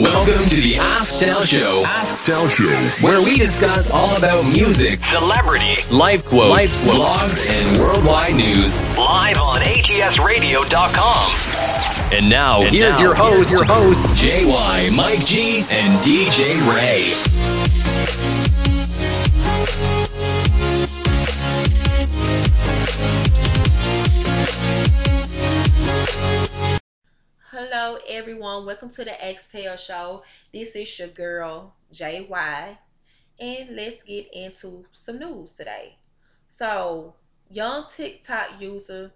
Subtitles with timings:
[0.00, 1.82] Welcome to the Ask Tell Show.
[1.84, 2.64] Ask Tell Show,
[3.06, 8.80] where we discuss all about music, celebrity, life quotes, life quotes blogs, and worldwide news.
[8.96, 11.34] Live on ATSRadio.com.
[12.14, 16.56] And now, and here's now, your host, here's your host, JY, Mike G, and DJ
[16.74, 17.39] Ray.
[28.12, 28.66] Everyone.
[28.66, 30.24] Welcome to the Ask Tell Show.
[30.52, 32.76] This is your girl, JY.
[33.38, 35.94] And let's get into some news today.
[36.48, 37.14] So,
[37.48, 39.12] young TikTok user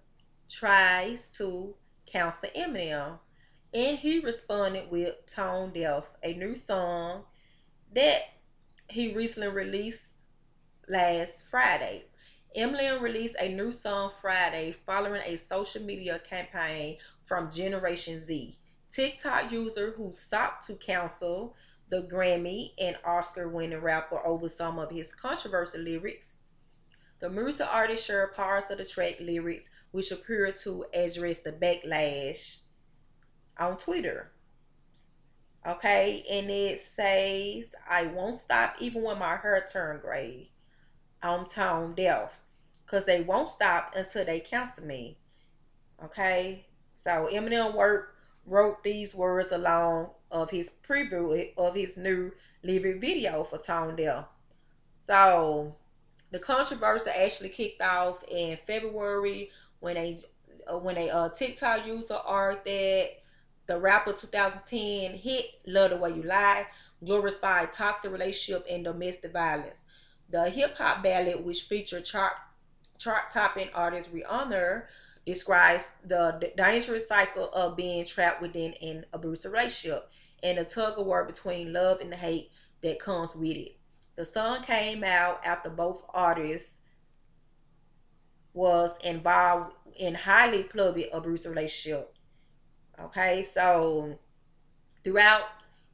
[0.48, 1.74] tries to
[2.06, 3.18] counsel Eminem.
[3.74, 7.24] And he responded with Tone Deaf, a new song
[7.96, 8.20] that
[8.88, 10.04] he recently released
[10.88, 12.04] last Friday.
[12.56, 18.56] Eminem released a new song Friday following a social media campaign from Generation Z.
[18.94, 21.56] TikTok user who stopped to counsel
[21.90, 26.36] the Grammy and Oscar winning rapper over some of his controversial lyrics.
[27.18, 32.58] The music artist shared parts of the track lyrics which appear to address the backlash
[33.58, 34.30] on Twitter.
[35.66, 40.50] Okay, and it says, I won't stop even when my hair turn gray.
[41.20, 42.38] I'm tone deaf.
[42.84, 45.18] Because they won't stop until they counsel me.
[46.04, 46.66] Okay,
[47.02, 48.13] so Eminem work,
[48.46, 53.98] wrote these words along of his preview of his new lyric video for Tone.
[55.06, 55.76] So
[56.30, 60.18] the controversy actually kicked off in February when a
[60.66, 63.08] uh, when a uh, TikTok user argued that
[63.66, 66.66] the rapper 2010 hit "Love the Way You Lie"
[67.04, 69.80] glorified toxic relationship and domestic violence.
[70.30, 72.32] The hip hop ballad, which featured chart
[72.98, 74.84] chart topping artist Rihanna,
[75.26, 80.10] describes the dangerous cycle of being trapped within an abusive relationship
[80.42, 82.50] and the tug of war between love and hate
[82.82, 83.76] that comes with it.
[84.16, 86.72] The song came out after both artists
[88.52, 92.14] was involved in highly public abusive relationship.
[93.00, 94.18] Okay, so
[95.02, 95.42] throughout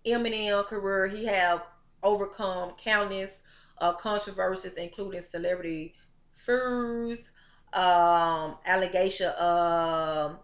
[0.05, 1.65] Eminem career, he have
[2.03, 3.39] overcome countless
[3.79, 5.95] uh, controversies, including celebrity
[6.31, 7.31] feuds,
[7.73, 10.39] um, allegation of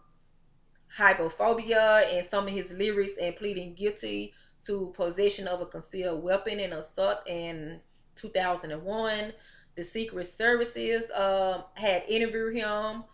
[0.97, 4.33] homophobia and some of his lyrics and pleading guilty
[4.65, 7.81] to possession of a concealed weapon and assault in
[8.17, 9.33] 2001.
[9.77, 13.05] The Secret Services uh, had interviewed him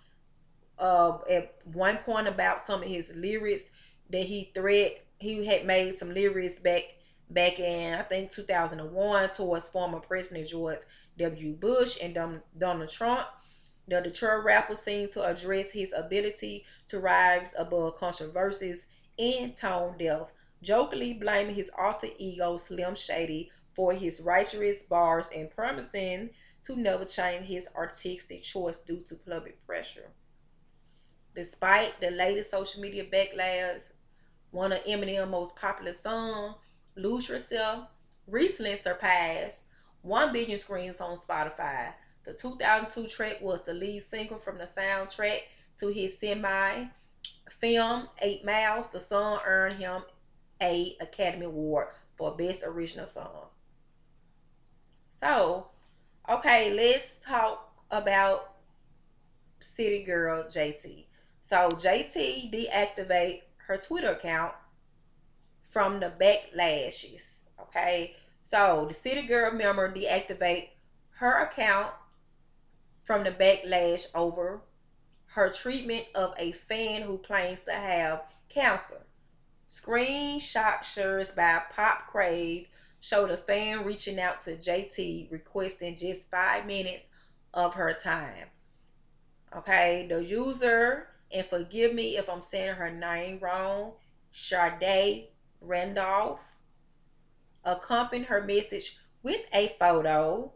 [0.79, 3.71] uh, at one point about some of his lyrics
[4.11, 6.83] that he threat he had made some lyrics back
[7.31, 10.81] back in I think 2001 towards former President George
[11.19, 11.55] W.
[11.55, 12.19] Bush and
[12.59, 13.27] Donald Trump.
[13.89, 18.87] The Detroit rapper seemed to address his ability to rise above controversies
[19.19, 20.33] and tone deaf,
[20.63, 26.31] jokingly blaming his alter ego Slim Shady for his righteous bars and promising
[26.65, 30.11] to never change his artistic choice due to public pressure.
[31.35, 33.85] Despite the latest social media backlash,
[34.51, 36.57] one of Eminem's most popular songs,
[36.95, 37.89] Lose Yourself,
[38.27, 39.67] recently surpassed
[40.03, 41.95] 1 billion screens on Spotify.
[42.25, 45.41] The 2002 track was the lead single from the soundtrack
[45.79, 46.87] to his semi
[47.51, 48.91] film 8 Miles.
[48.91, 50.03] The song earned him
[50.61, 53.47] a Academy Award for Best Original Song.
[55.21, 55.69] So,
[56.29, 58.55] okay, let's talk about
[59.61, 61.07] City Girl JT.
[61.41, 64.55] So JT deactivate her Twitter account
[65.63, 67.41] from the backlashes.
[67.61, 68.17] Okay.
[68.41, 70.69] So the City Girl member deactivate
[71.17, 71.93] her account
[73.03, 74.63] from the backlash over
[75.27, 79.07] her treatment of a fan who claims to have cancer.
[79.69, 82.69] Screenshot shares by Pop Crave
[83.01, 87.09] showed a fan reaching out to JT requesting just five minutes
[87.55, 88.47] of her time.
[89.57, 93.93] Okay, the user, and forgive me if I'm saying her name wrong,
[94.31, 95.29] Sade
[95.61, 96.41] Randolph,
[97.65, 100.53] accompanied her message with a photo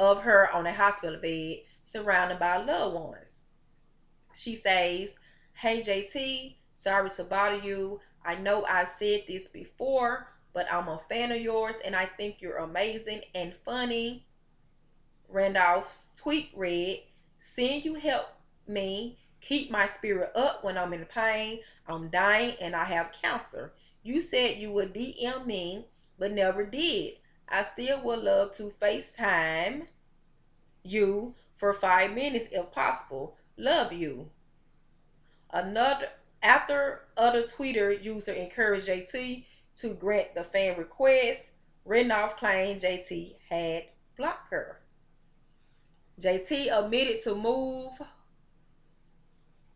[0.00, 3.40] of her on a hospital bed surrounded by loved ones.
[4.34, 5.16] She says,
[5.52, 8.00] Hey JT, sorry to bother you.
[8.24, 12.40] I know I said this before, but I'm a fan of yours and I think
[12.40, 14.26] you're amazing and funny.
[15.28, 17.04] Randolph's tweet read,
[17.38, 18.28] Seeing you help
[18.66, 23.72] me keep my spirit up when I'm in pain, I'm dying, and I have cancer.
[24.02, 25.86] You said you would DM me
[26.18, 27.14] but never did.
[27.50, 29.86] I still would love to FaceTime
[30.82, 33.36] you for five minutes if possible.
[33.56, 34.30] Love you.
[35.52, 36.08] Another
[36.42, 39.44] after other Twitter user encouraged JT
[39.76, 41.50] to grant the fan request.
[41.84, 43.84] Randolph claimed JT had
[44.16, 44.80] blocked her.
[46.20, 48.00] JT admitted to move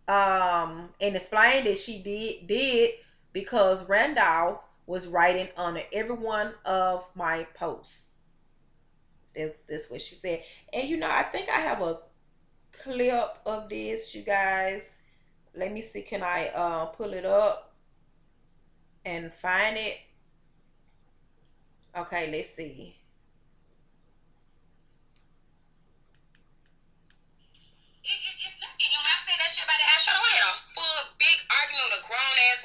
[0.06, 2.90] um, and explained that she did did
[3.32, 8.08] because Randolph was writing on every one of my posts.
[9.34, 10.42] That's, that's what she said.
[10.72, 11.98] And you know, I think I have a
[12.72, 14.96] clip of this, you guys.
[15.54, 16.02] Let me see.
[16.02, 17.72] Can I uh, pull it up
[19.04, 19.98] and find it?
[21.96, 22.96] Okay, let's see.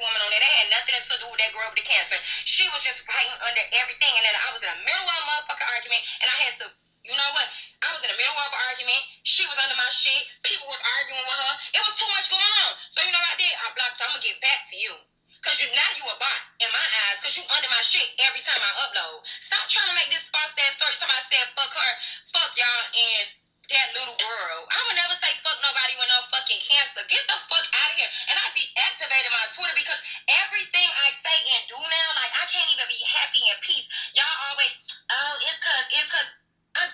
[0.00, 0.40] Woman on there.
[0.40, 2.16] That had nothing to do with that girl with the cancer.
[2.48, 4.10] She was just fighting under everything.
[4.16, 6.66] And then I was in the middle of a motherfucking argument and I had to,
[7.04, 7.46] you know what?
[7.84, 9.00] I was in the middle of an argument.
[9.22, 10.24] She was under my shit.
[10.42, 11.54] People was arguing with her.
[11.76, 12.72] It was too much going on.
[12.96, 13.52] So you know what I did?
[13.52, 14.08] I blocked her.
[14.08, 14.96] I'm gonna get back to you.
[15.40, 17.16] Cause you now you a bot in my eyes.
[17.24, 19.24] Cause you under my shit every time I upload.
[19.40, 20.92] Stop trying to make this false ass story.
[21.00, 21.92] Somebody said fuck her,
[22.28, 23.40] fuck y'all, and
[23.72, 24.58] that little girl.
[24.66, 27.06] I would never say fuck nobody with no fucking cancer.
[27.06, 28.12] Get the fuck out of here.
[28.30, 29.98] And I deactivated my Twitter because
[30.30, 33.86] everything I say and do now, like I can't even be happy and peace.
[34.14, 34.72] Y'all always,
[35.10, 36.30] oh, it's cause, it's cause.
[36.78, 36.90] I'm...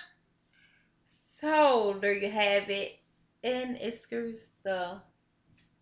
[1.37, 2.97] So there you have it.
[3.43, 4.99] And excuse the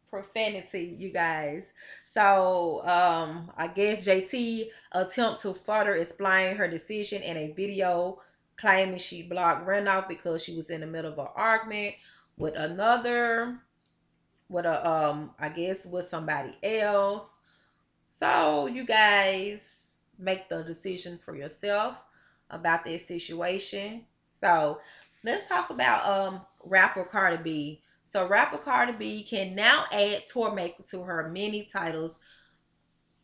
[0.10, 1.72] profanity, you guys.
[2.06, 8.22] So um I guess JT attempt to further explain her decision in a video
[8.58, 11.96] claiming she blocked Randolph because she was in the middle of an argument
[12.38, 13.60] with another,
[14.50, 17.38] with a um, I guess with somebody else.
[18.08, 22.02] So you guys make the decision for yourself
[22.50, 24.06] about this situation.
[24.40, 24.80] So
[25.24, 27.82] let's talk about um rapper Cardi B.
[28.04, 32.20] So rapper Cardi B can now add tour maker to her many titles.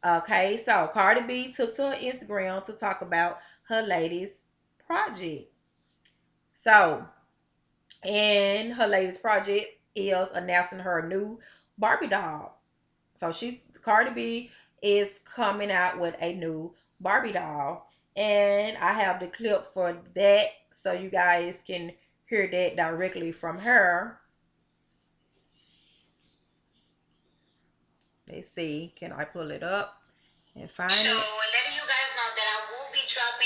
[0.04, 3.38] Okay, so Cardi B took to her Instagram to talk about
[3.68, 4.42] her latest
[4.88, 5.52] project.
[6.56, 7.08] So,
[8.04, 11.40] and her latest project is announcing her new
[11.78, 12.62] Barbie doll.
[13.18, 14.52] So she Cardi B
[14.82, 17.90] is coming out with a new Barbie doll.
[18.16, 21.94] And I have the clip for that so you guys can
[22.26, 24.18] hear that directly from her.
[28.28, 28.94] Let's see.
[28.96, 30.02] Can I pull it up
[30.56, 31.51] and find it?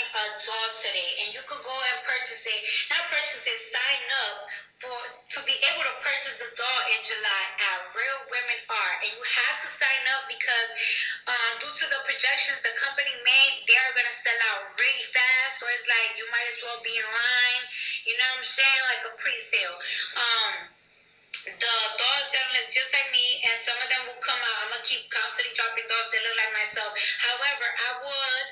[0.04, 2.62] A doll today, and you could go and purchase it.
[2.92, 4.52] Not purchase it, sign up
[4.84, 8.96] for to be able to purchase the doll in July at Real Women Are.
[9.08, 10.70] and you have to sign up because
[11.32, 15.64] uh, due to the projections the company made, they are gonna sell out really fast.
[15.64, 17.64] So it's like you might as well be in line.
[18.04, 18.82] You know what I'm saying?
[18.92, 19.78] Like a pre-sale.
[20.20, 20.76] Um
[21.46, 24.66] the dolls gonna look just like me, and some of them will come out.
[24.66, 26.90] I'm gonna keep constantly dropping dolls that look like myself.
[27.22, 28.48] However, I would,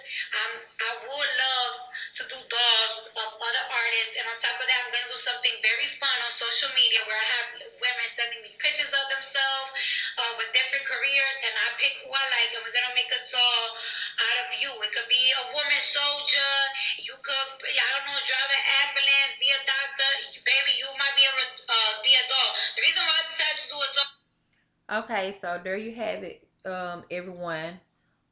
[24.94, 27.80] Okay, so there you have it, um, everyone.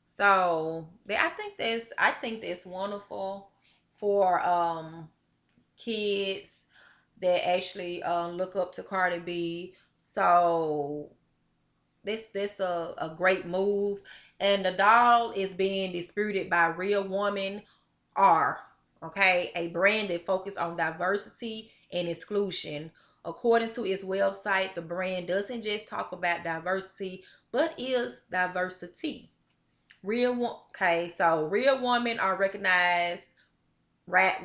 [0.05, 3.49] So I think that's I think that's wonderful
[3.95, 5.09] for um
[5.77, 6.63] kids
[7.21, 9.73] that actually um, look up to Cardi B.
[10.03, 11.11] So
[12.03, 13.99] this this a, a great move
[14.39, 17.63] and the doll is being disputed by Real Woman
[18.15, 18.59] Are.
[19.03, 22.91] Okay, a brand that focuses on diversity and exclusion.
[23.23, 29.31] According to its website, the brand doesn't just talk about diversity, but is diversity.
[30.03, 33.23] Real okay, so real women are recognized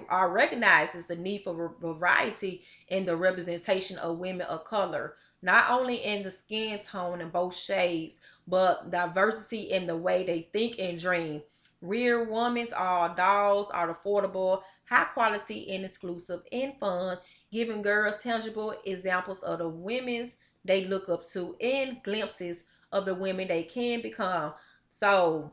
[0.09, 5.97] are recognizes the need for variety in the representation of women of color, not only
[5.97, 11.01] in the skin tone and both shades, but diversity in the way they think and
[11.01, 11.43] dream.
[11.81, 17.19] Real women's are dolls are affordable, high quality and exclusive and fun,
[17.57, 23.15] giving girls tangible examples of the women's they look up to and glimpses of the
[23.15, 24.53] women they can become.
[24.91, 25.53] So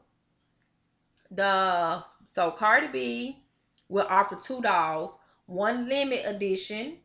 [1.31, 3.43] the so Cardi B
[3.87, 6.97] will offer two dolls, one limit edition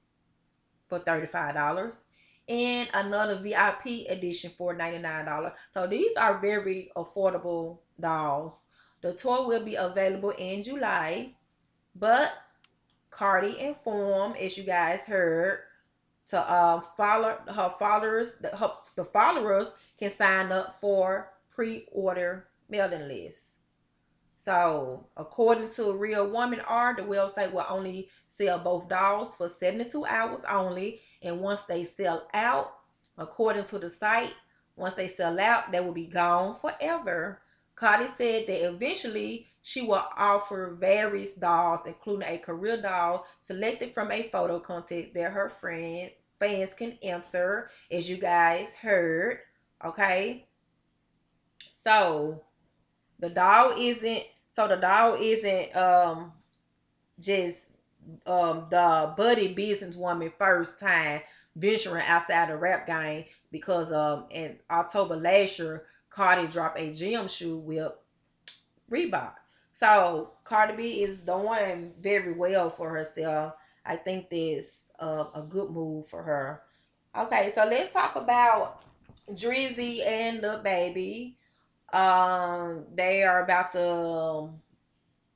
[0.89, 2.03] for $35
[2.49, 5.53] and another VIP edition for $99.
[5.69, 8.59] So these are very affordable dolls.
[9.03, 11.35] The toy will be available in July,
[11.95, 12.37] but
[13.11, 15.61] Cardi informed, as you guys heard,
[16.27, 18.37] to uh, follow her followers.
[18.41, 23.55] The, her, the followers can sign up for pre-order mailing list.
[24.35, 29.49] So, according to a Real Woman Are, the website will only sell both dolls for
[29.49, 31.01] 72 hours only.
[31.23, 32.73] And once they sell out,
[33.19, 34.35] according to the site,
[34.77, 37.41] once they sell out, they will be gone forever.
[37.79, 44.11] Cardi said that eventually she will offer various dolls, including a career doll selected from
[44.11, 49.39] a photo contest that her friend fans can enter, as you guys heard.
[49.85, 50.49] Okay.
[51.77, 52.43] So
[53.21, 56.33] the doll isn't so the doll isn't um
[57.21, 57.69] just
[58.27, 61.21] um the buddy businesswoman first time
[61.55, 65.85] venturing outside the rap game because um in October last year
[66.19, 67.93] Cardi dropped a gym shoe with
[68.91, 69.35] Reebok.
[69.71, 73.55] So Cardi B is doing very well for herself.
[73.87, 76.63] I think this uh, a good move for her.
[77.17, 78.83] Okay, so let's talk about
[79.31, 81.37] Drizzy and the baby.
[81.93, 84.51] Um, they are about to,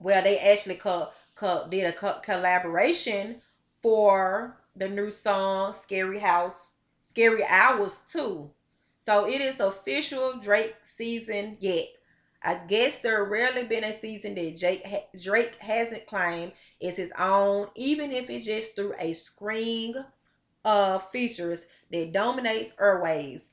[0.00, 3.40] well, they actually co- co- did a co- collaboration
[3.80, 8.50] for the new song "Scary House," "Scary Hours" too.
[9.04, 11.86] So it is official Drake season yet.
[12.40, 17.12] I guess there rarely been a season that Jake ha- Drake hasn't claimed is his
[17.18, 19.96] own, even if it's just through a screen
[20.64, 23.48] of features that dominates airwaves.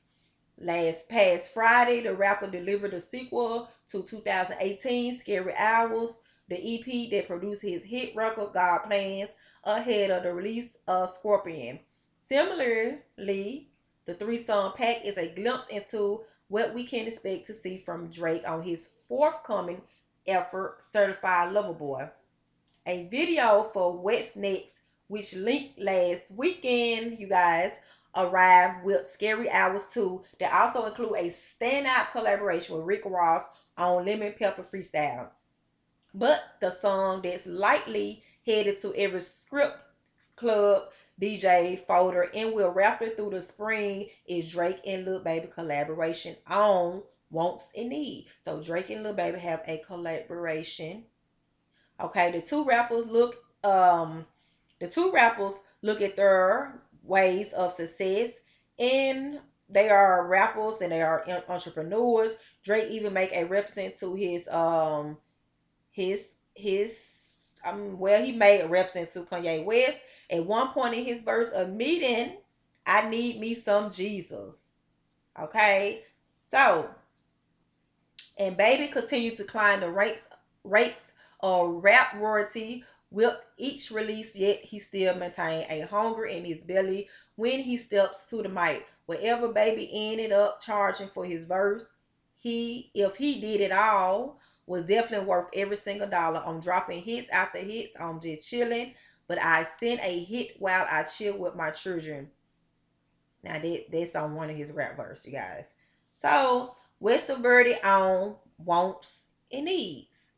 [0.56, 7.26] Last past Friday, the rapper delivered a sequel to 2018 Scary Hours, the EP that
[7.26, 11.80] produced his hit record God Plans ahead of the release of Scorpion.
[12.26, 13.69] Similarly,
[14.06, 18.10] the three song pack is a glimpse into what we can expect to see from
[18.10, 19.82] Drake on his forthcoming
[20.26, 22.10] effort, Certified Lover Boy.
[22.86, 24.78] A video for What's Next,
[25.08, 27.78] which leaked last weekend, you guys,
[28.16, 33.44] arrived with Scary Hours 2 that also include a standout collaboration with Rick Ross
[33.76, 35.28] on Lemon Pepper Freestyle.
[36.14, 39.78] But the song that's likely headed to every script
[40.36, 40.82] club
[41.20, 47.02] DJ folder and we'll rafter through the spring is Drake and Lil Baby collaboration on
[47.30, 48.28] Wants and Need.
[48.40, 51.04] So Drake and Lil Baby have a collaboration.
[52.00, 54.24] Okay, the two rappers look um
[54.78, 58.32] the two rappers look at their ways of success
[58.78, 62.38] and they are rappers and they are entrepreneurs.
[62.64, 65.18] Drake even make a reference to his um
[65.90, 67.19] his his
[67.64, 70.00] um well he made a reference to Kanye West
[70.30, 72.36] at one point in his verse of meeting,
[72.86, 74.68] I need me some Jesus.
[75.38, 76.02] Okay,
[76.50, 76.90] so
[78.38, 80.26] and baby continued to climb the ranks
[80.64, 86.62] ranks of rap royalty with each release, yet he still maintained a hunger in his
[86.62, 88.86] belly when he steps to the mic.
[89.06, 91.92] Whatever baby ended up charging for his verse,
[92.38, 94.38] he if he did it all
[94.70, 96.42] was definitely worth every single dollar.
[96.44, 97.94] I'm dropping hits after hits.
[97.98, 98.94] I'm just chilling
[99.30, 102.30] but I sent a hit while I chill with my children.
[103.44, 105.72] Now that, that's on one of his rap verse, you guys.
[106.14, 110.32] So what's the verdict on wants and needs?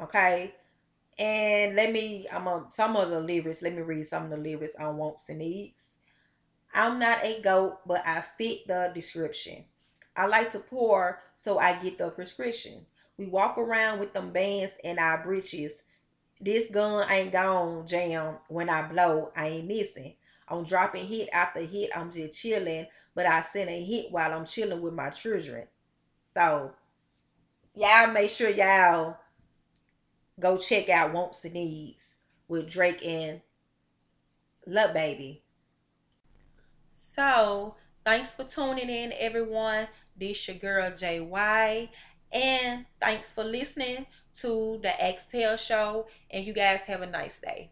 [0.00, 0.54] Okay.
[1.18, 3.60] And let me I'm on some of the lyrics.
[3.60, 5.90] Let me read some of the lyrics on wants and needs.
[6.72, 9.66] I'm not a goat, but I fit the description.
[10.16, 12.86] I like to pour, so I get the prescription.
[13.18, 15.82] We walk around with them bands in our breeches
[16.42, 19.30] this gun ain't gone jam when I blow.
[19.36, 20.14] I ain't missing.
[20.48, 21.96] I'm dropping hit after hit.
[21.96, 25.68] I'm just chilling, but I send a hit while I'm chilling with my children.
[26.34, 26.72] So
[27.76, 29.18] y'all make sure y'all
[30.40, 32.14] go check out Wants and Needs
[32.48, 33.40] with Drake and
[34.66, 35.44] Lil Baby.
[36.90, 39.86] So thanks for tuning in, everyone.
[40.16, 41.88] This your girl JY.
[42.32, 44.06] And thanks for listening
[44.40, 46.06] to the Ask Tell Show.
[46.30, 47.70] And you guys have a nice day.